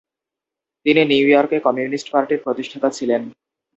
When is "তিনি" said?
0.85-1.01